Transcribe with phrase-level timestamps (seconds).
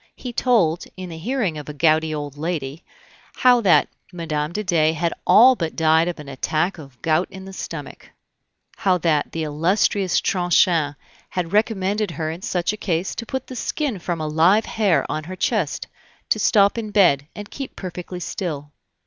[0.15, 2.83] He told, in the hearing of a gouty old lady,
[3.35, 4.51] how that Mme.
[4.51, 8.09] de Dey had all but died of an attack of gout in the stomach;
[8.77, 10.95] how that the illustrious Tronchin
[11.29, 15.05] had recommended her in such a case to put the skin from a live hare
[15.07, 15.85] on her chest,
[16.29, 18.71] to stop in bed, and keep perfectly still.